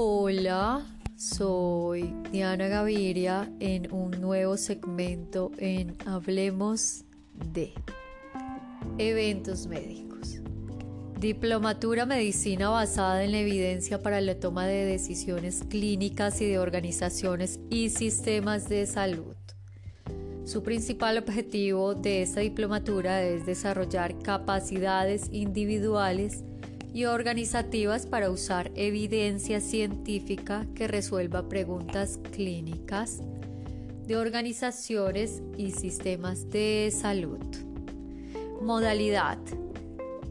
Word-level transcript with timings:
Hola, 0.00 0.86
soy 1.16 2.14
Diana 2.30 2.68
Gaviria 2.68 3.50
en 3.58 3.92
un 3.92 4.12
nuevo 4.12 4.56
segmento 4.56 5.50
en 5.58 5.96
Hablemos 6.06 7.02
de 7.52 7.72
Eventos 8.96 9.66
Médicos. 9.66 10.38
Diplomatura 11.18 12.06
Medicina 12.06 12.68
basada 12.68 13.24
en 13.24 13.32
la 13.32 13.40
evidencia 13.40 14.00
para 14.00 14.20
la 14.20 14.38
toma 14.38 14.68
de 14.68 14.84
decisiones 14.84 15.64
clínicas 15.68 16.40
y 16.42 16.46
de 16.46 16.60
organizaciones 16.60 17.58
y 17.68 17.90
sistemas 17.90 18.68
de 18.68 18.86
salud. 18.86 19.34
Su 20.44 20.62
principal 20.62 21.18
objetivo 21.18 21.96
de 21.96 22.22
esta 22.22 22.38
diplomatura 22.38 23.24
es 23.24 23.46
desarrollar 23.46 24.16
capacidades 24.20 25.28
individuales 25.32 26.44
y 26.98 27.04
organizativas 27.04 28.06
para 28.06 28.28
usar 28.28 28.72
evidencia 28.74 29.60
científica 29.60 30.66
que 30.74 30.88
resuelva 30.88 31.48
preguntas 31.48 32.18
clínicas 32.32 33.20
de 34.08 34.16
organizaciones 34.16 35.40
y 35.56 35.70
sistemas 35.70 36.50
de 36.50 36.92
salud. 36.92 37.38
Modalidad 38.60 39.38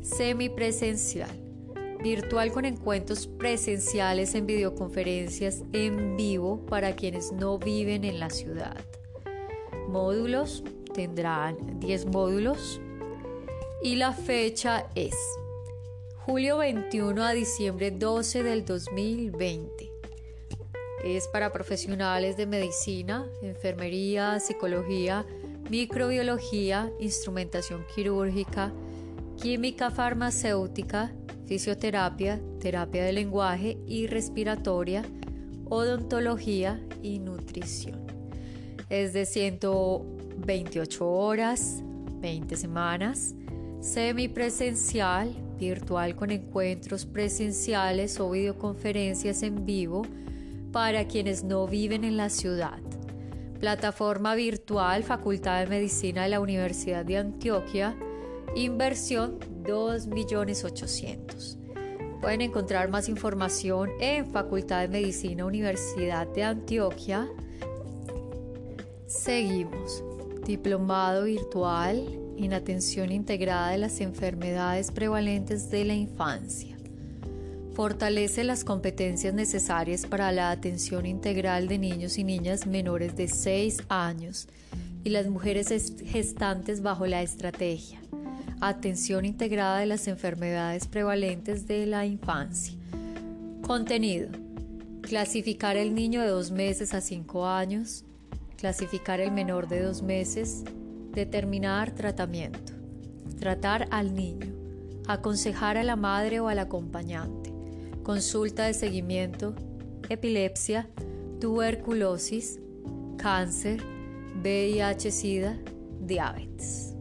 semipresencial, 0.00 1.38
virtual 2.02 2.50
con 2.50 2.64
encuentros 2.64 3.26
presenciales 3.26 4.34
en 4.34 4.46
videoconferencias 4.46 5.64
en 5.74 6.16
vivo 6.16 6.64
para 6.64 6.96
quienes 6.96 7.30
no 7.32 7.58
viven 7.58 8.04
en 8.04 8.18
la 8.18 8.30
ciudad. 8.30 8.78
Módulos 9.90 10.64
tendrán 10.94 11.78
10 11.80 12.06
módulos 12.06 12.80
y 13.82 13.96
la 13.96 14.14
fecha 14.14 14.86
es 14.94 15.14
julio 16.26 16.56
21 16.56 17.22
a 17.22 17.32
diciembre 17.32 17.90
12 17.90 18.42
del 18.42 18.64
2020. 18.64 19.92
Es 21.04 21.28
para 21.28 21.52
profesionales 21.52 22.38
de 22.38 22.46
medicina, 22.46 23.28
enfermería, 23.42 24.40
psicología, 24.40 25.26
microbiología, 25.68 26.90
instrumentación 26.98 27.84
quirúrgica, 27.94 28.72
química 29.36 29.90
farmacéutica, 29.90 31.12
fisioterapia, 31.44 32.40
terapia 32.58 33.04
de 33.04 33.12
lenguaje 33.12 33.76
y 33.86 34.06
respiratoria, 34.06 35.04
odontología 35.66 36.80
y 37.02 37.18
nutrición. 37.18 38.06
Es 38.88 39.12
de 39.12 39.26
128 39.26 41.06
horas, 41.06 41.82
20 42.22 42.56
semanas, 42.56 43.34
semipresencial, 43.82 45.43
virtual 45.58 46.16
con 46.16 46.30
encuentros 46.30 47.04
presenciales 47.06 48.20
o 48.20 48.30
videoconferencias 48.30 49.42
en 49.42 49.66
vivo 49.66 50.02
para 50.72 51.06
quienes 51.06 51.44
no 51.44 51.66
viven 51.66 52.04
en 52.04 52.16
la 52.16 52.28
ciudad. 52.28 52.78
Plataforma 53.60 54.34
virtual 54.34 55.04
Facultad 55.04 55.60
de 55.60 55.66
Medicina 55.66 56.22
de 56.24 56.30
la 56.30 56.40
Universidad 56.40 57.04
de 57.04 57.18
Antioquia. 57.18 57.96
Inversión 58.56 59.38
2.800.000. 59.62 62.20
Pueden 62.20 62.40
encontrar 62.40 62.90
más 62.90 63.08
información 63.08 63.90
en 64.00 64.26
Facultad 64.26 64.80
de 64.80 64.88
Medicina 64.88 65.44
Universidad 65.44 66.26
de 66.26 66.42
Antioquia. 66.42 67.28
Seguimos. 69.06 70.02
Diplomado 70.44 71.24
virtual 71.24 72.23
en 72.38 72.54
atención 72.54 73.12
integrada 73.12 73.70
de 73.70 73.78
las 73.78 74.00
enfermedades 74.00 74.90
prevalentes 74.90 75.70
de 75.70 75.84
la 75.84 75.94
infancia. 75.94 76.76
Fortalece 77.74 78.44
las 78.44 78.62
competencias 78.62 79.34
necesarias 79.34 80.06
para 80.06 80.30
la 80.30 80.50
atención 80.50 81.06
integral 81.06 81.66
de 81.66 81.78
niños 81.78 82.18
y 82.18 82.24
niñas 82.24 82.66
menores 82.66 83.16
de 83.16 83.26
6 83.26 83.84
años 83.88 84.46
y 85.02 85.10
las 85.10 85.26
mujeres 85.26 85.92
gestantes 86.06 86.82
bajo 86.82 87.06
la 87.06 87.22
estrategia. 87.22 88.00
Atención 88.60 89.24
integrada 89.24 89.78
de 89.78 89.86
las 89.86 90.06
enfermedades 90.06 90.86
prevalentes 90.86 91.66
de 91.66 91.86
la 91.86 92.06
infancia. 92.06 92.74
Contenido. 93.62 94.28
Clasificar 95.02 95.76
el 95.76 95.94
niño 95.94 96.22
de 96.22 96.28
2 96.28 96.52
meses 96.52 96.94
a 96.94 97.00
5 97.00 97.46
años. 97.46 98.04
Clasificar 98.56 99.20
el 99.20 99.32
menor 99.32 99.68
de 99.68 99.82
2 99.82 100.02
meses 100.02 100.64
Determinar 101.14 101.94
tratamiento. 101.94 102.72
Tratar 103.38 103.86
al 103.92 104.14
niño. 104.14 104.52
Aconsejar 105.06 105.76
a 105.76 105.84
la 105.84 105.94
madre 105.94 106.40
o 106.40 106.48
al 106.48 106.58
acompañante. 106.58 107.52
Consulta 108.02 108.64
de 108.64 108.74
seguimiento. 108.74 109.54
Epilepsia. 110.08 110.88
Tuberculosis. 111.40 112.58
Cáncer. 113.16 113.80
VIH-Sida. 114.42 115.56
Diabetes. 116.00 116.96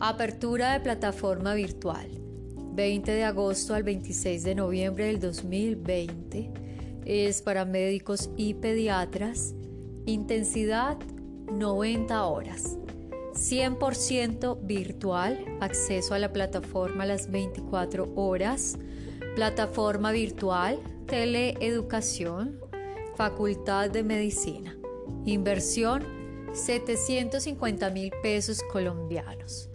Apertura 0.00 0.72
de 0.72 0.80
plataforma 0.80 1.52
virtual. 1.52 2.08
20 2.72 3.12
de 3.12 3.24
agosto 3.24 3.74
al 3.74 3.82
26 3.82 4.44
de 4.44 4.54
noviembre 4.54 5.06
del 5.06 5.20
2020. 5.20 6.50
Es 7.04 7.42
para 7.42 7.66
médicos 7.66 8.30
y 8.38 8.54
pediatras. 8.54 9.54
Intensidad 10.06 10.96
90 11.52 12.24
horas. 12.24 12.78
100% 13.36 14.58
virtual, 14.62 15.44
acceso 15.60 16.14
a 16.14 16.18
la 16.18 16.32
plataforma 16.32 17.04
a 17.04 17.06
las 17.06 17.30
24 17.30 18.12
horas, 18.16 18.76
plataforma 19.34 20.10
virtual, 20.10 20.80
teleeducación, 21.06 22.58
facultad 23.14 23.90
de 23.90 24.02
medicina, 24.02 24.76
inversión 25.26 26.04
750 26.52 27.90
mil 27.90 28.10
pesos 28.22 28.62
colombianos. 28.72 29.68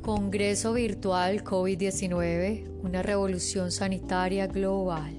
Congreso 0.02 0.72
Virtual 0.72 1.44
COVID-19, 1.44 2.80
una 2.82 3.02
revolución 3.02 3.70
sanitaria 3.70 4.48
global. 4.48 5.16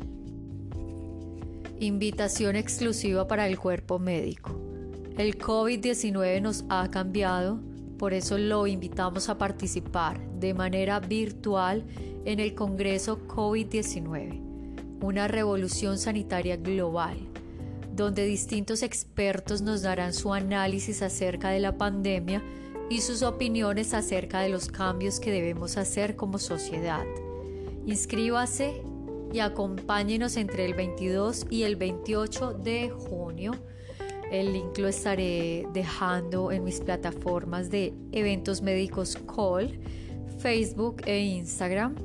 Invitación 1.80 2.58
exclusiva 2.58 3.26
para 3.26 3.48
el 3.48 3.58
cuerpo 3.58 3.98
médico. 3.98 4.60
El 5.18 5.38
COVID-19 5.38 6.42
nos 6.42 6.66
ha 6.68 6.92
cambiado, 6.92 7.62
por 7.98 8.14
eso 8.14 8.38
lo 8.38 8.68
invitamos 8.68 9.30
a 9.30 9.38
participar 9.38 10.20
de 10.42 10.54
manera 10.54 11.00
virtual 11.00 11.86
en 12.26 12.42
el 12.42 12.54
Congreso 12.54 13.26
COVID-19, 13.26 14.42
una 15.02 15.30
revolución 15.30 15.98
sanitaria 15.98 16.58
global, 16.58 17.20
donde 17.96 18.26
distintos 18.26 18.84
expertos 18.84 19.62
nos 19.62 19.82
darán 19.82 20.12
su 20.12 20.34
análisis 20.34 21.02
acerca 21.02 21.52
de 21.52 21.62
la 21.62 21.78
pandemia 21.78 22.44
y 22.90 23.02
sus 23.02 23.24
opiniones 23.24 23.94
acerca 23.94 24.42
de 24.42 24.50
los 24.50 24.68
cambios 24.68 25.20
que 25.20 25.32
debemos 25.32 25.78
hacer 25.78 26.16
como 26.16 26.38
sociedad. 26.38 27.06
Inscríbase 27.86 28.82
y 29.34 29.40
acompáñenos 29.40 30.38
entre 30.38 30.66
el 30.66 30.74
22 30.74 31.48
y 31.50 31.64
el 31.64 31.76
28 31.76 32.54
de 32.54 32.90
junio. 32.92 33.54
El 34.32 34.54
link 34.54 34.78
lo 34.78 34.88
estaré 34.88 35.68
dejando 35.74 36.52
en 36.52 36.64
mis 36.64 36.80
plataformas 36.80 37.70
de 37.70 37.94
eventos 38.12 38.62
médicos 38.62 39.18
Call, 39.28 39.80
Facebook 40.40 41.02
e 41.06 41.20
Instagram. 41.20 41.96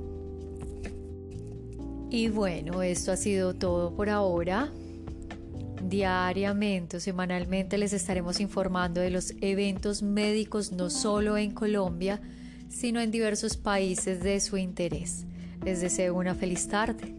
Y 2.11 2.29
bueno, 2.29 2.83
esto 2.83 3.13
ha 3.13 3.17
sido 3.17 3.55
todo 3.55 3.95
por 3.95 4.09
ahora. 4.09 4.73
Diariamente 5.89 6.99
o 6.99 7.01
semanalmente 7.01 7.79
les 7.79 7.95
estaremos 7.95 8.41
informando 8.41 9.01
de 9.01 9.09
los 9.09 9.33
eventos 9.41 10.03
médicos 10.03 10.71
no 10.71 10.91
solo 10.91 11.39
en 11.39 11.51
Colombia, 11.53 12.21
sino 12.69 13.01
en 13.01 13.11
diversos 13.11 13.57
países 13.57 14.23
de 14.23 14.39
su 14.41 14.59
interés. 14.59 15.25
Les 15.65 15.81
deseo 15.81 16.15
una 16.15 16.35
feliz 16.35 16.69
tarde. 16.69 17.15